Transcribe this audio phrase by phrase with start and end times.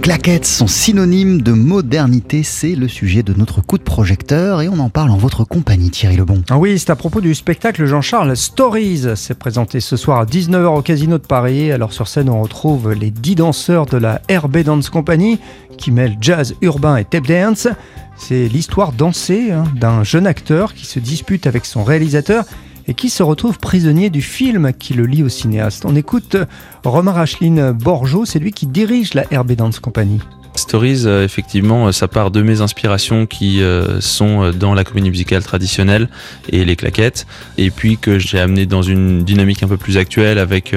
[0.00, 4.78] claquettes sont synonymes de modernité, c'est le sujet de notre coup de projecteur et on
[4.78, 6.42] en parle en votre compagnie Thierry Lebon.
[6.48, 9.08] Ah oui, c'est à propos du spectacle Jean-Charles Stories.
[9.16, 11.70] C'est présenté ce soir à 19h au Casino de Paris.
[11.70, 15.38] Alors sur scène, on retrouve les 10 danseurs de la RB Dance Company
[15.76, 17.68] qui mêlent jazz urbain et tap dance.
[18.16, 22.44] C'est l'histoire dansée hein, d'un jeune acteur qui se dispute avec son réalisateur
[22.90, 25.84] et qui se retrouve prisonnier du film qui le lie au cinéaste.
[25.86, 26.36] On écoute
[26.84, 30.18] Romain Racheline Borjo, c'est lui qui dirige la RB Dance Company.
[30.56, 35.10] Stories, euh, effectivement, euh, ça part de mes inspirations qui euh, sont dans la comédie
[35.10, 36.08] musicale traditionnelle
[36.48, 37.26] et les claquettes,
[37.56, 40.74] et puis que j'ai amené dans une dynamique un peu plus actuelle avec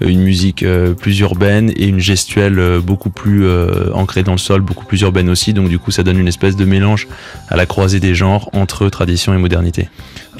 [0.00, 0.64] une musique
[1.00, 3.46] plus urbaine et une gestuelle beaucoup plus
[3.92, 5.52] ancrée dans le sol, beaucoup plus urbaine aussi.
[5.52, 7.08] Donc du coup, ça donne une espèce de mélange
[7.48, 9.88] à la croisée des genres entre tradition et modernité.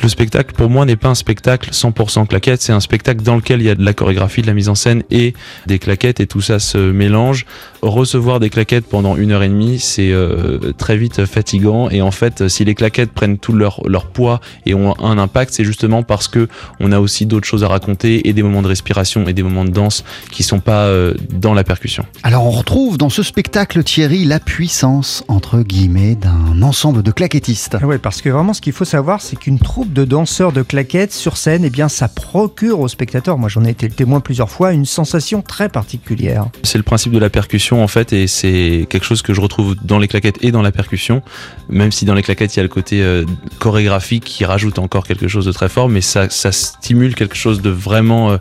[0.02, 3.60] Le spectacle, pour moi, n'est pas un spectacle 100% claquettes, c'est un spectacle dans lequel
[3.60, 5.32] il y a de la chorégraphie, de la mise en scène et
[5.66, 7.46] des claquettes, et tout ça se mélange.
[7.80, 12.10] Recevoir des claquettes pendant une heure et demie, c'est euh, très vite fatigant, et en
[12.10, 16.02] fait, si les claquettes prennent tout leur, leur poids et ont un impact, c'est justement
[16.02, 16.48] parce que
[16.80, 19.64] on a aussi d'autres choses à raconter et des moments de respiration et des moments
[19.64, 22.04] de danse qui sont pas euh, dans la percussion.
[22.22, 27.76] Alors on retrouve dans ce spectacle, Thierry, la puissance, entre guillemets, d'un ensemble de claquettistes.
[27.80, 30.62] Ah oui, parce que vraiment, ce qu'il faut savoir, c'est qu'une troupe de danseurs de
[30.62, 34.20] claquettes sur scène, eh bien, ça procure aux spectateurs, moi j'en ai été le témoin
[34.20, 36.46] plusieurs fois, une sensation très particulière.
[36.62, 38.55] C'est le principe de la percussion en fait, et c'est
[38.88, 41.22] quelque chose que je retrouve dans les claquettes et dans la percussion,
[41.68, 43.24] même si dans les claquettes il y a le côté euh,
[43.58, 47.70] chorégraphique qui rajoute encore quelque chose de très fort, mais ça, stimule quelque chose de
[47.70, 48.36] vraiment euh,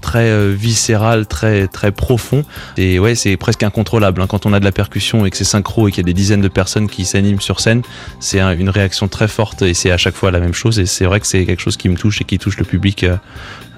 [0.00, 2.44] très euh, viscéral, très très profond.
[2.76, 4.20] Et ouais, c'est presque incontrôlable.
[4.22, 4.26] Hein.
[4.28, 6.14] Quand on a de la percussion et que c'est synchro et qu'il y a des
[6.14, 7.82] dizaines de personnes qui s'animent sur scène,
[8.18, 10.78] c'est une réaction très forte et c'est à chaque fois la même chose.
[10.78, 13.04] Et c'est vrai que c'est quelque chose qui me touche et qui touche le public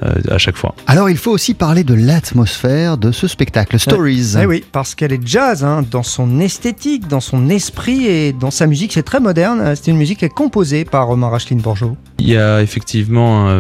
[0.01, 0.75] à chaque fois.
[0.87, 4.35] Alors il faut aussi parler de l'atmosphère de ce spectacle, Stories.
[4.41, 8.51] Eh oui, parce qu'elle est jazz hein, dans son esthétique, dans son esprit et dans
[8.51, 8.93] sa musique.
[8.93, 9.75] C'est très moderne.
[9.77, 11.97] C'est une musique qui est composée par Romain Racheline Bourgeot.
[12.19, 13.51] Il y a effectivement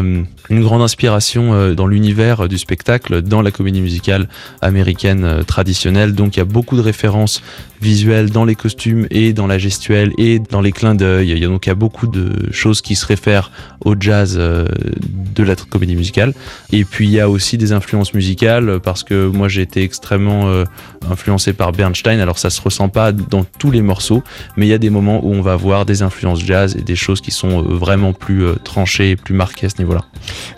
[0.51, 4.29] une grande inspiration dans l'univers du spectacle, dans la comédie musicale
[4.61, 6.13] américaine traditionnelle.
[6.15, 7.43] Donc il y a beaucoup de références
[7.81, 11.31] visuelles dans les costumes et dans la gestuelle et dans les clins d'œil.
[11.31, 13.51] Il y a donc il y a beaucoup de choses qui se réfèrent
[13.85, 16.32] au jazz de la comédie musicale.
[16.73, 20.47] Et puis il y a aussi des influences musicales parce que moi j'ai été extrêmement
[20.47, 20.65] euh,
[21.11, 22.21] influencé par Bernstein.
[22.21, 24.23] Alors ça se ressent pas dans tous les morceaux,
[24.57, 26.97] mais il y a des moments où on va voir des influences jazz et des
[26.97, 30.03] choses qui sont euh, vraiment plus euh, tranchées et plus marquées à ce niveau-là.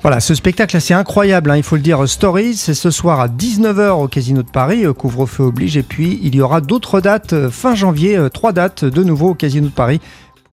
[0.02, 2.08] Voilà, ce spectacle c'est incroyable, hein, il faut le dire.
[2.08, 5.76] Stories, c'est ce soir à 19h au Casino de Paris, couvre-feu oblige.
[5.76, 9.68] Et puis il y aura d'autres dates fin janvier, trois dates de nouveau au Casino
[9.68, 10.00] de Paris